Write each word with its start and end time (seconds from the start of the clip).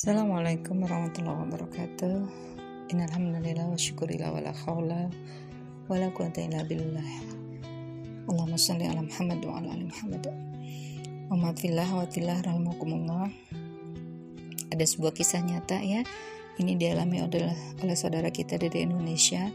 Assalamualaikum 0.00 0.80
warahmatullahi 0.80 1.44
wabarakatuh. 1.44 2.24
Innalhamdulillah 2.88 3.68
wa 3.68 3.76
syukurillah 3.76 4.32
wa 4.32 4.40
la 4.40 4.56
khawla 4.56 5.12
wa 5.12 5.92
la 5.92 6.08
quwata 6.08 6.40
illa 6.40 6.64
billah. 6.64 7.04
Allahumma 8.24 8.56
salli 8.56 8.88
ala 8.88 9.04
Muhammad 9.04 9.44
wa 9.44 9.60
ala 9.60 9.76
ali 9.76 9.92
Muhammad. 9.92 10.24
Umat 11.28 11.60
fillah 11.60 11.84
wa 11.84 12.08
tillah 12.08 12.40
rahimakumullah. 12.40 13.28
Ada 14.72 14.84
sebuah 14.88 15.12
kisah 15.12 15.44
nyata 15.44 15.84
ya. 15.84 16.00
Ini 16.56 16.80
dialami 16.80 17.20
oleh, 17.20 17.52
oleh 17.84 17.92
saudara 17.92 18.32
kita 18.32 18.56
dari 18.56 18.88
Indonesia. 18.88 19.52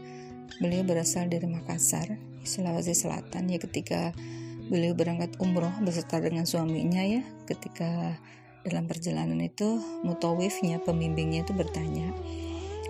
Beliau 0.62 0.86
berasal 0.86 1.26
dari 1.26 1.50
Makassar, 1.50 2.06
Sulawesi 2.46 2.94
Selatan. 2.94 3.50
Ya 3.50 3.58
ketika 3.58 4.14
beliau 4.70 4.94
berangkat 4.94 5.42
umroh 5.42 5.74
beserta 5.82 6.22
dengan 6.22 6.46
suaminya 6.46 7.02
ya 7.02 7.26
ketika 7.50 8.14
dalam 8.66 8.90
perjalanan 8.90 9.38
itu 9.38 9.78
mutawifnya 10.02 10.82
pembimbingnya 10.82 11.46
itu 11.46 11.54
bertanya 11.54 12.10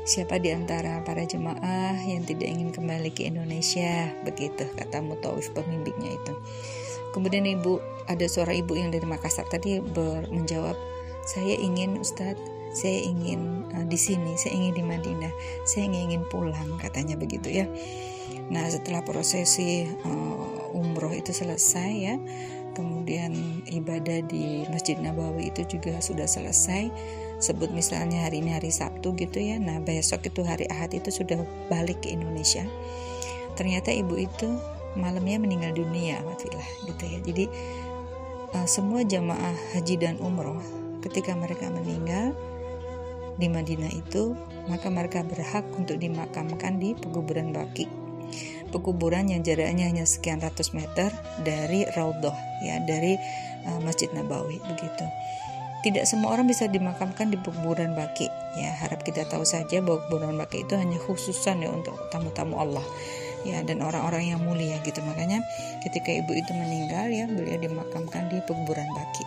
siapa 0.07 0.39
di 0.39 0.55
antara 0.55 1.03
para 1.03 1.27
jemaah 1.27 1.99
yang 2.07 2.23
tidak 2.23 2.47
ingin 2.47 2.71
kembali 2.71 3.11
ke 3.13 3.27
Indonesia? 3.27 4.09
Begitu 4.23 4.65
kata 4.79 5.03
mutawif 5.03 5.51
pembimbingnya 5.53 6.15
itu. 6.15 6.33
Kemudian 7.11 7.45
ibu 7.45 7.83
ada 8.07 8.25
suara 8.31 8.55
ibu 8.55 8.79
yang 8.79 8.95
dari 8.95 9.03
Makassar 9.05 9.51
tadi 9.51 9.83
ber, 9.83 10.31
menjawab 10.31 10.79
saya 11.27 11.59
ingin 11.59 11.99
Ustadz 11.99 12.55
saya 12.77 13.03
ingin 13.09 13.67
uh, 13.73 13.89
di 13.89 13.99
sini 13.99 14.37
saya 14.37 14.53
ingin 14.53 14.73
di 14.79 14.85
Madinah 14.85 15.33
saya 15.65 15.89
ingin 15.89 16.23
pulang 16.29 16.77
katanya 16.79 17.19
begitu 17.19 17.51
ya. 17.51 17.67
Nah 18.53 18.69
setelah 18.71 19.03
prosesi 19.03 19.89
uh, 20.07 20.77
umroh 20.77 21.11
itu 21.11 21.35
selesai 21.35 21.93
ya 21.97 22.15
kemudian 22.77 23.33
ibadah 23.73 24.21
di 24.29 24.69
Masjid 24.69 25.01
Nabawi 25.01 25.49
itu 25.49 25.65
juga 25.65 25.97
sudah 26.05 26.29
selesai. 26.29 26.93
Sebut 27.41 27.73
misalnya 27.73 28.29
hari 28.29 28.45
ini 28.45 28.53
hari 28.53 28.69
Sabtu 28.69 29.17
gitu 29.17 29.41
ya. 29.41 29.57
Nah 29.57 29.81
besok 29.81 30.29
itu 30.29 30.45
hari 30.45 30.69
Ahad 30.69 30.93
itu 30.93 31.09
sudah 31.09 31.41
balik 31.73 32.05
ke 32.05 32.13
Indonesia. 32.13 32.69
Ternyata 33.57 33.89
ibu 33.97 34.21
itu 34.21 34.53
malamnya 35.01 35.41
meninggal 35.41 35.73
dunia 35.73 36.21
Watilah 36.29 36.69
gitu 36.85 37.05
ya. 37.09 37.19
Jadi 37.25 37.45
uh, 38.53 38.69
semua 38.69 39.01
jamaah 39.09 39.57
haji 39.73 39.97
dan 39.97 40.21
umroh 40.21 40.61
ketika 41.01 41.33
mereka 41.33 41.73
meninggal 41.73 42.37
di 43.41 43.49
Madinah 43.49 43.93
itu 43.93 44.37
maka 44.69 44.89
mereka 44.93 45.25
berhak 45.25 45.65
untuk 45.77 46.01
dimakamkan 46.01 46.81
di 46.81 46.97
pekuburan 46.97 47.53
Baki 47.53 48.06
pekuburan 48.77 49.33
yang 49.33 49.41
jaraknya 49.41 49.89
hanya 49.89 50.05
sekian 50.05 50.45
ratus 50.45 50.77
meter 50.77 51.09
dari 51.41 51.89
Raudhah 51.97 52.37
ya 52.61 52.77
dari 52.85 53.17
uh, 53.65 53.81
Masjid 53.81 54.13
Nabawi 54.13 54.61
begitu. 54.69 55.05
Tidak 55.81 56.05
semua 56.05 56.37
orang 56.37 56.45
bisa 56.51 56.69
dimakamkan 56.69 57.33
di 57.33 57.41
pekuburan 57.41 57.97
Baki 57.97 58.29
ya 58.61 58.77
harap 58.85 59.01
kita 59.01 59.25
tahu 59.33 59.49
saja 59.49 59.81
bahwa 59.81 60.05
pekuburan 60.05 60.37
Baki 60.37 60.69
itu 60.69 60.77
hanya 60.77 61.01
khususan 61.01 61.65
ya 61.65 61.73
untuk 61.73 61.97
tamu-tamu 62.13 62.61
Allah 62.61 62.85
ya 63.47 63.63
dan 63.65 63.81
orang-orang 63.81 64.35
yang 64.35 64.41
mulia 64.43 64.77
gitu 64.83 64.99
makanya 65.07 65.41
ketika 65.87 66.11
ibu 66.11 66.35
itu 66.35 66.51
meninggal 66.53 67.07
ya 67.09 67.25
beliau 67.31 67.57
dimakamkan 67.57 68.29
di 68.29 68.45
pekuburan 68.45 68.89
Baki. 68.93 69.25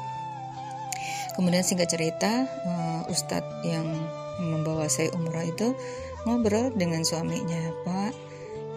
Kemudian 1.34 1.64
singkat 1.64 1.90
cerita 1.90 2.46
uh, 2.68 3.02
Ustadz 3.08 3.64
yang 3.64 3.88
membawa 4.44 4.92
saya 4.92 5.10
umrah 5.16 5.48
itu 5.48 5.72
ngobrol 6.28 6.76
dengan 6.76 7.08
suaminya 7.08 7.72
Pak 7.88 8.29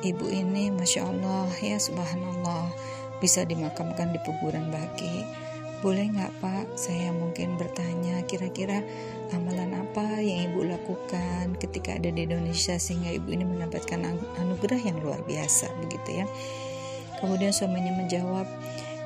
ibu 0.03 0.27
ini 0.27 0.75
Masya 0.75 1.07
Allah 1.07 1.47
ya 1.63 1.79
Subhanallah 1.79 2.75
bisa 3.23 3.47
dimakamkan 3.47 4.11
di 4.11 4.19
kuburan 4.27 4.69
baki. 4.75 5.23
Boleh 5.83 6.11
nggak 6.11 6.39
Pak? 6.39 6.79
Saya 6.79 7.11
mungkin 7.11 7.59
bertanya 7.59 8.23
kira-kira 8.27 8.83
amalan 9.35 9.75
apa 9.79 10.23
yang 10.23 10.51
ibu 10.51 10.63
lakukan 10.63 11.59
ketika 11.59 11.99
ada 11.99 12.11
di 12.11 12.27
Indonesia 12.27 12.79
sehingga 12.79 13.11
ibu 13.15 13.31
ini 13.35 13.43
mendapatkan 13.43 13.99
anugerah 14.39 14.79
yang 14.79 14.99
luar 15.03 15.23
biasa 15.27 15.71
begitu 15.83 16.23
ya? 16.23 16.27
Kemudian 17.19 17.55
suaminya 17.55 17.95
menjawab 17.99 18.47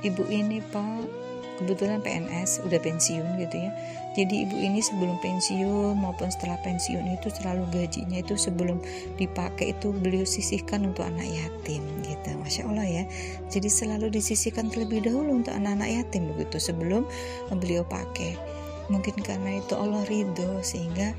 ibu 0.05 0.25
ini 0.29 0.61
Pak 0.61 1.26
kebetulan 1.57 2.05
PNS 2.05 2.65
udah 2.65 2.81
pensiun 2.81 3.41
gitu 3.41 3.57
ya. 3.57 3.71
Jadi 4.17 4.49
ibu 4.49 4.57
ini 4.57 4.81
sebelum 4.81 5.21
pensiun 5.21 5.93
maupun 6.01 6.33
setelah 6.33 6.57
pensiun 6.65 7.05
itu 7.21 7.29
selalu 7.29 7.69
gajinya 7.69 8.25
itu 8.25 8.33
sebelum 8.33 8.81
dipakai 9.21 9.77
itu 9.77 9.93
beliau 9.93 10.25
sisihkan 10.25 10.89
untuk 10.89 11.05
anak 11.05 11.29
yatim 11.29 11.85
gitu. 12.01 12.33
Masya 12.41 12.65
Allah 12.65 12.89
ya. 12.89 13.05
Jadi 13.53 13.69
selalu 13.69 14.09
disisihkan 14.09 14.73
terlebih 14.73 15.05
dahulu 15.05 15.45
untuk 15.45 15.53
anak-anak 15.53 16.01
yatim 16.01 16.33
begitu 16.33 16.57
sebelum 16.57 17.05
beliau 17.53 17.85
pakai. 17.85 18.41
Mungkin 18.89 19.21
karena 19.21 19.61
itu 19.61 19.77
Allah 19.77 20.01
ridho 20.09 20.65
sehingga 20.65 21.13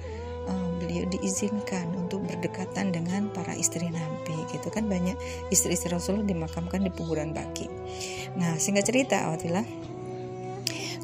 um, 0.49 0.79
beliau 0.81 1.05
diizinkan 1.11 1.91
untuk 1.93 2.23
berdekatan 2.25 2.95
dengan 2.95 3.29
para 3.29 3.53
istri 3.53 3.93
Nabi 3.93 4.41
gitu 4.49 4.73
kan. 4.73 4.89
Banyak 4.89 5.13
istri-istri 5.53 5.93
Rasulullah 5.93 6.25
dimakamkan 6.25 6.81
di 6.81 6.91
kuburan 6.97 7.35
baki. 7.35 7.69
Nah 8.41 8.57
singkat 8.57 8.89
cerita 8.89 9.29
awatilah 9.29 9.67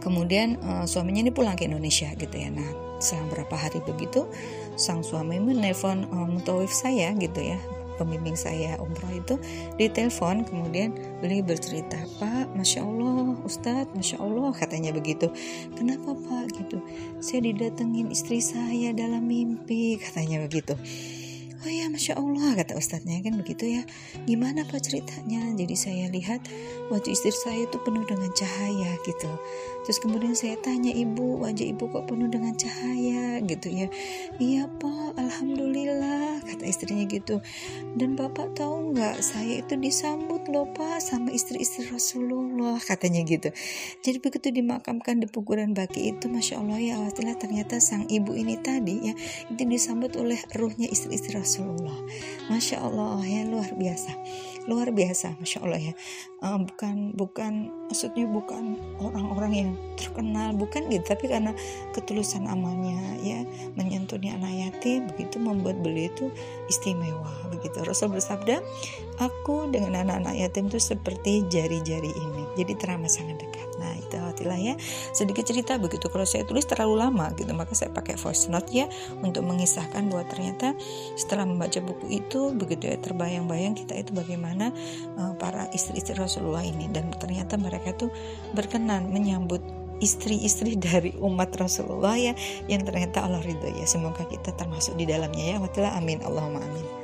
kemudian 0.03 0.59
uh, 0.59 0.83
suaminya 0.83 1.23
ini 1.23 1.31
pulang 1.31 1.55
ke 1.55 1.63
Indonesia 1.63 2.11
gitu 2.19 2.35
ya. 2.35 2.51
Nah 2.51 2.83
selang 2.99 3.27
berapa 3.31 3.55
hari 3.55 3.79
begitu 3.83 4.27
sang 4.75 5.03
suami 5.03 5.39
menelpon 5.39 6.07
uh, 6.11 6.27
mutawif 6.27 6.71
saya 6.71 7.11
gitu 7.19 7.39
ya 7.39 7.59
pembimbing 7.93 8.33
saya 8.33 8.73
umroh 8.81 9.11
itu 9.13 9.37
ditelepon 9.77 10.49
kemudian 10.49 10.97
beliau 11.21 11.45
bercerita 11.45 12.01
Pak 12.17 12.57
Masya 12.57 12.81
Allah 12.81 13.37
Ustadz 13.45 13.93
Masya 13.93 14.17
Allah 14.17 14.49
katanya 14.55 14.89
begitu. 14.95 15.29
Kenapa 15.77 16.17
Pak? 16.17 16.57
gitu. 16.57 16.81
Saya 17.21 17.45
didatengin 17.49 18.09
istri 18.09 18.41
saya 18.41 18.91
dalam 18.97 19.25
mimpi 19.29 20.01
katanya 20.01 20.43
begitu 20.45 20.73
oh 21.63 21.71
ya 21.71 21.87
masya 21.87 22.19
Allah 22.19 22.59
kata 22.59 22.75
ustadznya. 22.75 23.23
Kan 23.23 23.39
begitu 23.39 23.79
ya. 23.79 23.87
Gimana 24.27 24.67
pak 24.67 24.83
ceritanya? 24.83 25.55
Jadi 25.55 25.75
saya 25.79 26.05
lihat 26.11 26.43
wajah 26.91 27.11
istri 27.15 27.31
saya 27.31 27.63
itu 27.63 27.79
penuh 27.79 28.03
dengan 28.03 28.27
cahaya 28.35 28.91
gitu. 29.07 29.31
Terus 29.87 29.97
kemudian 30.03 30.35
saya 30.35 30.59
tanya 30.59 30.91
ibu 30.91 31.39
wajah 31.39 31.63
ibu 31.63 31.87
kok 31.87 32.03
penuh 32.11 32.27
dengan 32.27 32.51
cahaya? 32.59 33.39
Gitu 33.39 33.67
ya. 33.71 33.87
Iya 34.43 34.67
pak 34.67 35.15
alhamdulillah 35.15 36.43
kata 36.43 36.63
istrinya 36.67 37.07
gitu. 37.07 37.39
Dan 37.95 38.19
bapak 38.19 38.59
tahu 38.59 38.91
nggak 38.91 39.23
saya 39.23 39.63
itu 39.63 39.79
disambut 39.79 40.51
loh 40.51 40.67
pak 40.75 40.99
sama 40.99 41.31
istri-istri 41.31 41.87
Rasulullah 41.87 42.75
katanya 42.83 43.23
gitu. 43.23 43.55
Jadi 44.03 44.17
begitu 44.19 44.51
dimakamkan 44.51 45.23
di 45.23 45.31
pukulan 45.31 45.71
baki 45.71 46.11
itu 46.11 46.27
masya 46.27 46.59
Allah 46.59 46.79
ya 46.83 46.93
awatilah 46.99 47.39
ternyata 47.39 47.79
sang 47.79 48.03
ibu 48.11 48.35
ini 48.35 48.59
tadi 48.59 49.11
ya 49.11 49.13
itu 49.47 49.63
disambut 49.63 50.19
oleh 50.19 50.39
ruhnya 50.59 50.91
istri-istri 50.91 51.39
Rasulullah 51.39 51.52
Rasulullah. 51.53 51.93
Masya 52.49 52.81
Allah 52.81 53.21
ya 53.21 53.45
luar 53.45 53.69
biasa. 53.77 54.09
Luar 54.65 54.89
biasa 54.89 55.37
Masya 55.37 55.61
Allah 55.61 55.77
ya. 55.77 55.93
Uh, 56.41 56.57
bukan 56.65 57.13
bukan 57.13 57.69
maksudnya 57.93 58.25
bukan 58.25 58.81
orang-orang 58.97 59.53
yang 59.53 59.69
terkenal 59.93 60.49
bukan 60.57 60.89
gitu 60.89 61.05
tapi 61.05 61.29
karena 61.29 61.53
ketulusan 61.93 62.49
amalnya 62.49 62.97
ya 63.21 63.45
menyentuh 63.77 64.17
anak 64.17 64.49
yatim 64.49 65.05
begitu 65.13 65.37
membuat 65.37 65.77
beliau 65.85 66.09
itu 66.09 66.25
istimewa 66.73 67.29
begitu. 67.53 67.85
Rasul 67.85 68.09
bersabda 68.09 68.57
aku 69.21 69.69
dengan 69.69 70.01
anak-anak 70.01 70.33
yatim 70.33 70.73
itu 70.73 70.81
seperti 70.81 71.45
jari-jari 71.53 72.09
ini. 72.09 72.43
Jadi 72.57 72.73
teramat 72.81 73.13
sangat 73.13 73.37
dekat 73.45 73.72
itu 74.13 74.21
hatilah 74.21 74.59
ya. 74.61 74.73
Sedikit 75.09 75.49
cerita 75.49 75.81
begitu 75.81 76.05
kalau 76.13 76.23
saya 76.29 76.45
tulis 76.45 76.69
terlalu 76.69 77.01
lama 77.01 77.33
gitu 77.33 77.49
maka 77.57 77.73
saya 77.73 77.89
pakai 77.89 78.13
voice 78.13 78.45
note 78.45 78.69
ya 78.69 78.85
untuk 79.25 79.41
mengisahkan 79.41 80.05
bahwa 80.13 80.21
ternyata 80.29 80.77
setelah 81.17 81.49
membaca 81.49 81.81
buku 81.81 82.21
itu 82.21 82.53
begitu 82.53 82.93
ya 82.93 82.97
terbayang-bayang 83.01 83.73
kita 83.73 83.97
itu 83.97 84.13
bagaimana 84.13 84.69
uh, 85.17 85.33
para 85.41 85.65
istri-istri 85.73 86.13
Rasulullah 86.13 86.61
ini. 86.61 86.85
Dan 86.93 87.09
ternyata 87.17 87.57
mereka 87.57 87.97
tuh 87.97 88.13
berkenan 88.53 89.09
menyambut 89.09 89.65
istri-istri 89.97 90.77
dari 90.93 91.17
umat 91.17 91.49
Rasulullah 91.57 92.13
ya 92.13 92.37
yang 92.69 92.85
ternyata 92.85 93.25
Allah 93.25 93.41
ridho 93.41 93.73
ya. 93.73 93.89
Semoga 93.89 94.29
kita 94.29 94.53
termasuk 94.53 94.93
di 94.93 95.09
dalamnya 95.09 95.57
ya 95.57 95.57
watilah 95.57 95.97
amin. 95.97 96.21
Allahumma 96.21 96.61
amin 96.61 97.02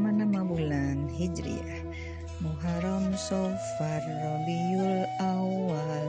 nama-nama 0.00 0.40
bulan 0.48 1.12
Hijriah. 1.12 1.84
Muharram 2.40 3.12
Sofar 3.20 4.00
Rabiul 4.00 5.04
Awal 5.20 6.08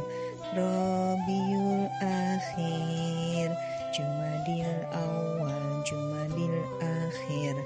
Rabiul 0.55 1.91
Akhir. 1.99 3.51
Jumadil 3.91 4.71
Awal 4.95 5.83
Jumadil 5.83 6.55
Akhir. 6.79 7.59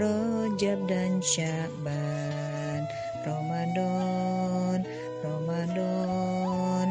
Rojab 0.00 0.88
dan 0.88 1.20
Syaban 1.20 2.88
Ramadan 3.28 4.88
Ramadan 5.20 6.86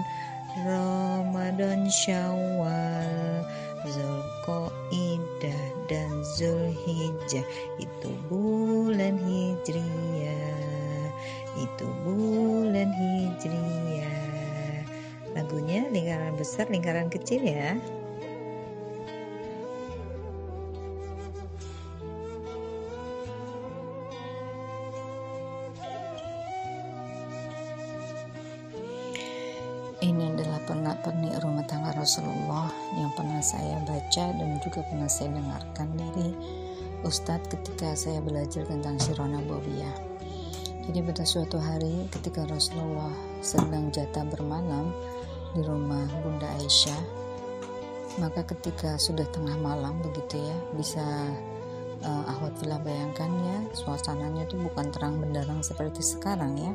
Ramadan 0.62 1.90
Syawal 1.90 2.47
Zulhijjah 6.88 7.44
itu 7.82 8.10
bulan 8.30 9.18
Hijriyah. 9.20 11.12
Itu 11.58 11.88
bulan 12.06 12.94
Hijriyah. 12.94 14.86
Lagunya 15.34 15.90
lingkaran 15.90 16.38
besar 16.38 16.70
lingkaran 16.70 17.10
kecil 17.10 17.42
ya. 17.44 17.76
Ini 29.98 30.30
adalah 30.30 30.62
pernak-pernik 30.70 31.42
rumah 31.42 31.66
tangga 31.66 31.90
Rasulullah 31.90 32.70
yang 32.96 33.10
pernah 33.18 33.42
saya 33.42 33.82
baca 33.82 34.30
dan 34.30 34.62
juga 34.62 34.86
pernah 34.86 35.10
saya 35.10 35.34
dengarkan 35.34 35.90
dari 35.98 36.30
Ustadz 37.06 37.54
ketika 37.54 37.94
saya 37.94 38.18
belajar 38.18 38.66
tentang 38.66 38.98
Sirona 38.98 39.38
Bobiyah. 39.46 39.94
Jadi 40.88 41.04
pada 41.04 41.28
suatu 41.28 41.62
hari 41.62 42.10
ketika 42.10 42.48
Rasulullah 42.50 43.14
sedang 43.44 43.94
jatah 43.94 44.26
bermalam 44.26 44.90
di 45.54 45.62
rumah 45.62 46.10
Bunda 46.26 46.48
Aisyah, 46.58 47.02
maka 48.18 48.42
ketika 48.50 48.98
sudah 48.98 49.28
tengah 49.30 49.60
malam 49.62 50.02
begitu 50.02 50.42
ya, 50.42 50.58
bisa 50.74 51.06
uh, 52.04 52.30
Ahwat 52.30 52.58
Villa 52.62 52.78
bayangkan 52.82 53.30
ya 53.30 53.58
suasananya 53.74 54.46
itu 54.46 54.58
bukan 54.58 54.90
terang 54.94 55.18
benderang 55.18 55.62
seperti 55.62 56.02
sekarang 56.02 56.58
ya. 56.58 56.72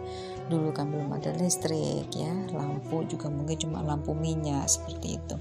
Dulu 0.51 0.75
kan 0.75 0.91
belum 0.91 1.13
ada 1.15 1.35
listrik 1.39 2.11
ya 2.15 2.33
lampu 2.55 3.07
juga 3.07 3.31
mungkin 3.31 3.57
cuma 3.59 3.83
lampu 3.83 4.15
minyak 4.15 4.67
seperti 4.67 5.19
itu. 5.21 5.35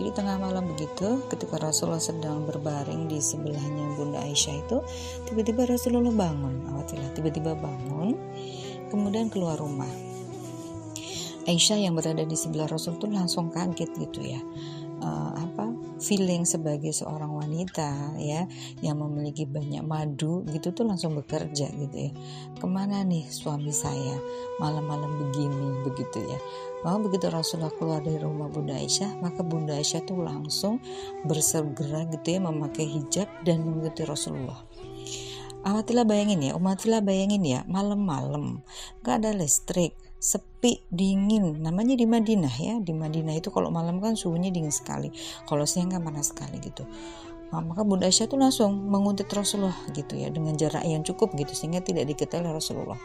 Jadi 0.00 0.10
tengah 0.14 0.36
malam 0.38 0.66
begitu 0.74 1.22
ketika 1.30 1.58
Rasulullah 1.58 2.02
sedang 2.02 2.46
berbaring 2.46 3.06
di 3.06 3.22
sebelahnya 3.22 3.94
Bunda 3.94 4.22
Aisyah 4.22 4.56
itu 4.66 4.78
tiba-tiba 5.30 5.66
Rasulullah 5.66 6.14
bangun 6.14 6.66
Ahwat 6.70 6.94
Villa 6.94 7.08
tiba-tiba 7.14 7.52
bangun 7.54 8.18
kemudian 8.90 9.30
keluar 9.30 9.58
rumah. 9.58 9.90
Aisyah 11.44 11.76
yang 11.76 11.92
berada 11.92 12.24
di 12.24 12.36
sebelah 12.38 12.64
Rasul 12.64 12.96
itu 12.96 13.04
langsung 13.10 13.52
kaget 13.52 13.90
gitu 14.00 14.24
ya. 14.24 14.40
Uh, 15.04 15.36
apa 15.36 15.73
feeling 16.04 16.44
sebagai 16.44 16.92
seorang 16.92 17.32
wanita 17.32 18.20
ya 18.20 18.44
yang 18.84 19.00
memiliki 19.00 19.48
banyak 19.48 19.80
madu 19.80 20.44
gitu 20.52 20.76
tuh 20.76 20.84
langsung 20.84 21.16
bekerja 21.16 21.72
gitu 21.72 21.96
ya. 21.96 22.12
Ke 22.60 22.68
mana 22.68 23.00
nih 23.00 23.24
suami 23.32 23.72
saya? 23.72 24.20
Malam-malam 24.60 25.08
begini 25.16 25.80
begitu 25.88 26.20
ya. 26.28 26.38
Maka 26.84 27.00
begitu 27.00 27.32
Rasulullah 27.32 27.72
keluar 27.72 28.04
dari 28.04 28.20
rumah 28.20 28.52
Bunda 28.52 28.76
Aisyah 28.76 29.16
maka 29.24 29.40
Bunda 29.40 29.80
Aisyah 29.80 30.04
tuh 30.04 30.20
langsung 30.20 30.84
bersegera 31.24 32.04
gitu 32.12 32.36
ya 32.36 32.40
memakai 32.44 32.84
hijab 32.84 33.26
dan 33.48 33.64
mengikuti 33.64 34.04
Rasulullah. 34.04 34.60
Amatilah 35.64 36.04
bayangin 36.04 36.44
ya, 36.44 36.52
umatilah 36.52 37.00
bayangin 37.00 37.40
ya, 37.40 37.64
malam-malam 37.64 38.60
gak 39.00 39.24
ada 39.24 39.32
listrik, 39.32 39.96
sepi, 40.24 40.80
dingin. 40.88 41.60
Namanya 41.60 41.92
di 42.00 42.08
Madinah 42.08 42.54
ya. 42.56 42.80
Di 42.80 42.96
Madinah 42.96 43.36
itu 43.36 43.52
kalau 43.52 43.68
malam 43.68 44.00
kan 44.00 44.16
suhunya 44.16 44.48
dingin 44.48 44.72
sekali. 44.72 45.12
Kalau 45.44 45.68
siang 45.68 45.92
kan 45.92 46.00
panas 46.00 46.32
sekali 46.32 46.56
gitu. 46.64 46.88
Nah, 47.52 47.60
maka 47.60 47.84
Bunda 47.84 48.08
Aisyah 48.08 48.26
itu 48.26 48.40
langsung 48.40 48.88
menguntit 48.88 49.28
Rasulullah 49.28 49.76
gitu 49.92 50.16
ya 50.16 50.32
dengan 50.32 50.56
jarak 50.56 50.82
yang 50.88 51.04
cukup 51.04 51.36
gitu 51.36 51.52
sehingga 51.52 51.84
tidak 51.84 52.08
diketahui 52.08 52.48
Rasulullah. 52.48 52.98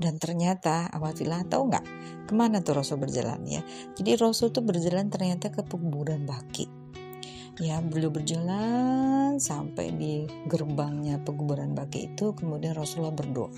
Dan 0.00 0.16
ternyata 0.16 0.88
awatilah 0.88 1.44
tahu 1.44 1.68
nggak 1.68 1.84
ke 2.26 2.32
mana 2.32 2.64
tuh 2.64 2.80
Rasul 2.80 2.96
berjalan 2.98 3.44
ya. 3.44 3.60
Jadi 3.94 4.16
Rasul 4.16 4.50
tuh 4.50 4.64
berjalan 4.64 5.12
ternyata 5.12 5.52
ke 5.52 5.62
pekuburan 5.62 6.24
Baki 6.24 6.88
ya 7.58 7.82
beliau 7.82 8.14
berjalan 8.14 9.42
sampai 9.42 9.90
di 9.90 10.30
gerbangnya 10.46 11.18
pekuburan 11.26 11.74
Baki 11.74 12.14
itu 12.14 12.30
kemudian 12.38 12.74
Rasulullah 12.74 13.14
berdoa 13.14 13.50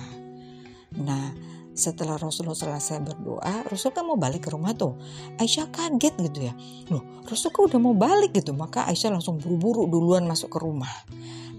nah 0.97 1.37
setelah 1.81 2.21
Rasulullah 2.21 2.53
selesai 2.53 3.01
berdoa 3.01 3.65
Rasul 3.65 3.97
kan 3.97 4.05
mau 4.05 4.21
balik 4.21 4.45
ke 4.45 4.51
rumah 4.53 4.77
tuh 4.77 5.01
Aisyah 5.41 5.73
kaget 5.73 6.15
gitu 6.21 6.53
ya 6.53 6.55
loh 6.93 7.01
Rasul 7.25 7.49
kan 7.49 7.73
udah 7.73 7.81
mau 7.81 7.97
balik 7.97 8.37
gitu 8.37 8.53
maka 8.53 8.85
Aisyah 8.85 9.17
langsung 9.17 9.41
buru-buru 9.41 9.89
duluan 9.89 10.29
masuk 10.29 10.53
ke 10.53 10.59
rumah 10.61 10.93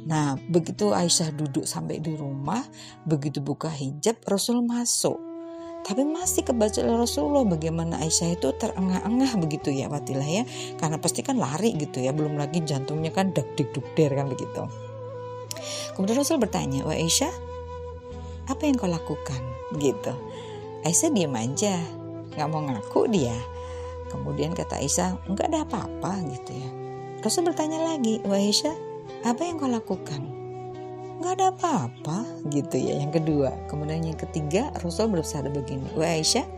Nah, 0.01 0.33
begitu 0.50 0.89
Aisyah 0.97 1.29
duduk 1.38 1.69
sampai 1.69 2.01
di 2.01 2.18
rumah, 2.18 2.65
begitu 3.06 3.38
buka 3.38 3.69
hijab, 3.69 4.18
Rasul 4.25 4.65
masuk. 4.65 5.21
Tapi 5.81 6.06
masih 6.06 6.45
kebaca 6.45 6.77
Rasulullah 6.85 7.45
bagaimana 7.45 8.01
Aisyah 8.01 8.38
itu 8.38 8.53
terengah-engah 8.53 9.33
begitu 9.41 9.73
ya 9.73 9.89
Watilah 9.89 10.25
ya. 10.25 10.44
Karena 10.77 11.01
pasti 11.01 11.25
kan 11.25 11.41
lari 11.41 11.73
gitu 11.73 12.01
ya. 12.01 12.13
Belum 12.13 12.38
lagi 12.38 12.62
jantungnya 12.62 13.09
kan 13.09 13.33
dak 13.33 13.57
dik 13.57 13.73
duk 13.73 13.85
der 13.97 14.13
kan 14.13 14.29
begitu. 14.29 14.62
Kemudian 15.97 16.21
Rasul 16.21 16.38
bertanya, 16.38 16.85
wah 16.85 16.94
Aisyah 16.94 17.50
apa 18.48 18.62
yang 18.66 18.78
kau 18.78 18.90
lakukan? 18.90 19.42
Gitu. 19.78 20.14
Aisyah 20.88 21.12
diam 21.14 21.36
aja. 21.38 21.78
Gak 22.34 22.48
mau 22.48 22.64
ngaku 22.64 23.12
dia. 23.12 23.36
Kemudian 24.10 24.56
kata 24.56 24.80
Aisyah, 24.80 25.28
enggak 25.28 25.52
ada 25.52 25.64
apa-apa 25.64 26.20
gitu 26.32 26.52
ya. 26.52 26.70
Rasul 27.22 27.48
bertanya 27.48 27.84
lagi, 27.86 28.20
wah 28.26 28.40
Aisyah 28.40 28.76
apa 29.28 29.42
yang 29.46 29.62
kau 29.62 29.70
lakukan? 29.70 30.42
nggak 31.22 31.38
ada 31.38 31.48
apa-apa 31.54 32.18
gitu 32.50 32.82
ya 32.82 32.98
yang 32.98 33.14
kedua 33.14 33.54
kemudian 33.70 34.02
yang 34.02 34.18
ketiga 34.18 34.74
Rasul 34.82 35.14
bersabda 35.14 35.54
begini 35.54 35.86
Wah 35.94 36.18
Aisyah 36.18 36.50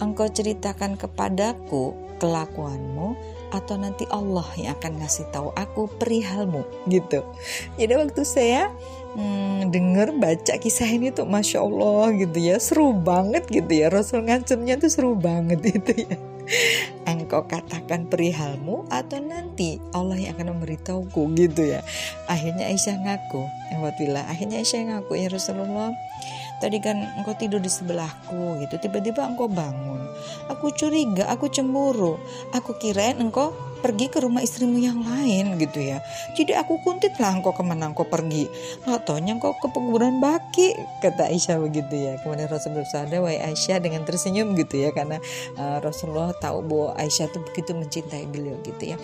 engkau 0.00 0.28
ceritakan 0.28 1.00
kepadaku 1.00 1.96
kelakuanmu 2.16 3.16
atau 3.54 3.78
nanti 3.78 4.04
Allah 4.10 4.46
yang 4.58 4.74
akan 4.76 5.00
ngasih 5.00 5.28
tahu 5.30 5.54
aku 5.54 5.86
perihalmu 6.00 6.66
gitu. 6.90 7.22
Jadi 7.78 7.92
waktu 7.94 8.22
saya 8.26 8.74
hmm, 9.14 9.70
denger 9.70 10.18
baca 10.18 10.54
kisah 10.58 10.88
ini 10.90 11.14
tuh 11.14 11.28
masya 11.28 11.62
Allah 11.62 12.10
gitu 12.16 12.36
ya 12.36 12.58
seru 12.58 12.90
banget 12.92 13.46
gitu 13.46 13.70
ya. 13.70 13.86
Rasul 13.92 14.26
ngancemnya 14.26 14.80
tuh 14.80 14.90
seru 14.90 15.12
banget 15.14 15.62
itu 15.78 16.10
ya. 16.10 16.16
Engkau 17.06 17.42
katakan 17.50 18.06
perihalmu 18.06 18.86
atau 18.86 19.18
nanti 19.18 19.82
Allah 19.90 20.14
yang 20.14 20.38
akan 20.38 20.58
memberitahuku 20.58 21.22
gitu 21.38 21.62
ya. 21.66 21.82
Akhirnya 22.30 22.70
Aisyah 22.70 23.02
ngaku 23.02 23.42
Alhamdulillah 23.74 24.30
akhirnya 24.30 24.62
Aisyah 24.62 24.82
ngaku 24.94 25.12
ya 25.18 25.28
Rasulullah 25.30 25.90
tadi 26.58 26.80
kan 26.80 26.96
engkau 27.20 27.36
tidur 27.36 27.60
di 27.60 27.68
sebelahku 27.68 28.60
gitu 28.64 28.80
tiba-tiba 28.80 29.26
engkau 29.28 29.48
bangun. 29.50 30.00
Aku 30.48 30.72
curiga 30.72 31.28
aku 31.28 31.52
cemburu. 31.52 32.16
Aku 32.56 32.76
kirain 32.80 33.20
engkau 33.20 33.52
pergi 33.82 34.06
ke 34.08 34.22
rumah 34.22 34.40
istrimu 34.40 34.78
yang 34.78 35.02
lain 35.02 35.58
gitu 35.58 35.82
ya. 35.82 35.98
Jadi 36.38 36.54
aku 36.54 36.80
kuntit 36.86 37.18
lah 37.18 37.34
engkau 37.34 37.52
ke 37.52 37.62
mana 37.66 37.90
engkau 37.90 38.06
pergi. 38.06 38.46
Nggak 38.86 39.02
taunya 39.08 39.36
engkau 39.36 39.52
ke 39.58 39.66
penguburan 39.74 40.22
baki 40.22 40.78
kata 41.02 41.28
Aisyah 41.32 41.58
begitu 41.60 41.94
ya. 41.94 42.16
Kemudian 42.22 42.46
Rasulullah 42.46 42.86
bersabda 42.86 43.18
wahai 43.20 43.40
Aisyah 43.42 43.78
dengan 43.82 44.06
tersenyum 44.06 44.54
gitu 44.54 44.80
ya 44.80 44.94
karena 44.94 45.18
uh, 45.58 45.78
Rasulullah 45.82 46.30
tahu 46.38 46.62
bahwa 46.64 46.88
Aisyah 47.00 47.26
itu 47.32 47.38
begitu 47.42 47.70
mencintai 47.74 48.24
beliau 48.30 48.56
gitu 48.62 48.94
ya. 48.94 48.96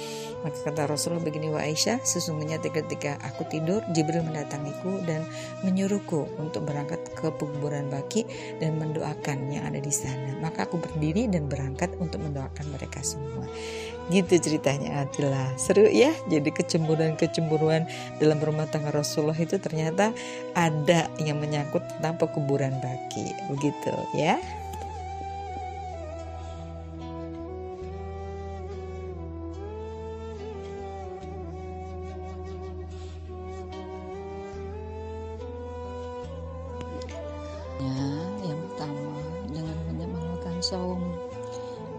Maka 0.47 0.59
kata 0.71 0.91
Rasulullah 0.91 1.23
begini 1.23 1.51
wahai 1.51 1.73
Aisyah 1.73 2.05
sesungguhnya 2.05 2.61
ketika 2.61 3.17
aku 3.25 3.49
tidur 3.49 3.81
Jibril 3.97 4.27
mendatangiku 4.27 5.01
dan 5.09 5.25
menyuruhku 5.65 6.29
untuk 6.37 6.69
berangkat 6.69 7.01
ke 7.17 7.33
penguburan 7.37 7.89
baki 7.89 8.29
dan 8.61 8.77
mendoakan 8.77 9.49
yang 9.49 9.65
ada 9.69 9.81
di 9.81 9.93
sana. 9.93 10.37
Maka 10.43 10.69
aku 10.69 10.77
berdiri 10.77 11.31
dan 11.33 11.49
berangkat 11.49 11.95
untuk 11.97 12.21
mendoakan 12.21 12.67
mereka 12.75 13.01
semua. 13.01 13.49
Gitu 14.11 14.35
ceritanya 14.63 15.03
Adila. 15.03 15.59
Seru 15.59 15.91
ya. 15.91 16.15
Jadi 16.31 16.55
kecemburuan-kecemburuan 16.55 17.91
dalam 18.23 18.39
rumah 18.39 18.71
tangga 18.71 18.95
Rasulullah 18.95 19.35
itu 19.35 19.59
ternyata 19.59 20.15
ada 20.55 21.11
yang 21.19 21.43
menyangkut 21.43 21.83
tentang 21.99 22.15
pekuburan 22.15 22.79
baki. 22.79 23.27
Begitu 23.51 23.91
ya. 24.15 24.39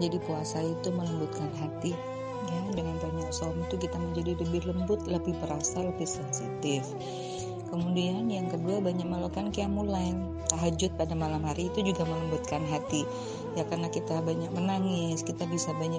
Jadi 0.02 0.18
puasa 0.26 0.60
itu 0.60 0.92
melembutkan 0.92 1.48
hati 1.56 2.13
ya 2.48 2.60
dengan 2.72 2.96
banyak 3.00 3.30
saum 3.32 3.56
itu 3.64 3.76
kita 3.80 3.96
menjadi 3.96 4.36
lebih 4.40 4.62
lembut 4.68 5.00
lebih 5.08 5.34
perasa 5.40 5.82
lebih 5.84 6.06
sensitif. 6.08 6.84
Kemudian 7.74 8.30
yang 8.30 8.46
kedua 8.46 8.78
banyak 8.78 9.02
melakukan 9.02 9.50
kiamulain 9.50 10.30
tahajud 10.46 10.94
pada 10.94 11.16
malam 11.18 11.42
hari 11.42 11.66
itu 11.72 11.82
juga 11.82 12.06
melembutkan 12.06 12.62
hati. 12.70 13.02
Ya 13.58 13.66
karena 13.66 13.90
kita 13.90 14.22
banyak 14.22 14.54
menangis 14.54 15.26
kita 15.26 15.42
bisa 15.50 15.74
banyak 15.74 15.98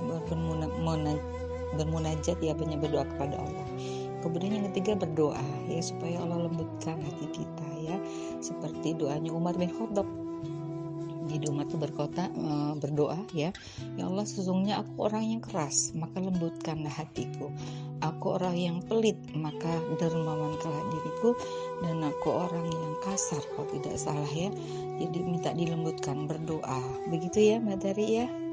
bermunajat 1.75 2.37
ya 2.39 2.55
banyak 2.55 2.79
berdoa 2.79 3.03
kepada 3.11 3.35
Allah. 3.43 3.67
Kemudian 4.23 4.57
yang 4.57 4.65
ketiga 4.71 4.95
berdoa 4.95 5.43
ya 5.67 5.83
supaya 5.83 6.23
Allah 6.23 6.47
lembutkan 6.47 6.97
hati 7.03 7.27
kita 7.29 7.67
ya. 7.83 7.99
Seperti 8.39 8.95
doanya 8.95 9.35
Umar 9.35 9.59
bin 9.59 9.67
Khattab 9.69 10.07
jadi 11.35 11.51
itu 11.51 11.75
berkota 11.75 12.31
uh, 12.31 12.73
berdoa 12.79 13.19
ya. 13.35 13.51
Ya 13.99 14.03
Allah 14.07 14.23
sesungguhnya 14.23 14.79
aku 14.79 15.11
orang 15.11 15.23
yang 15.37 15.41
keras 15.43 15.91
maka 15.91 16.23
lembutkanlah 16.23 16.91
hatiku. 16.91 17.51
Aku 17.99 18.39
orang 18.39 18.55
yang 18.55 18.77
pelit 18.85 19.19
maka 19.35 19.69
dermawankanlah 19.99 20.85
diriku. 20.95 21.35
Dan 21.83 21.99
aku 22.07 22.31
orang 22.31 22.71
yang 22.71 22.93
kasar 23.03 23.43
kalau 23.55 23.67
tidak 23.75 23.99
salah 23.99 24.31
ya. 24.31 24.47
Jadi 25.01 25.17
minta 25.19 25.51
dilembutkan 25.51 26.23
berdoa. 26.29 26.79
Begitu 27.11 27.55
ya 27.55 27.57
materi 27.59 28.23
ya 28.23 28.44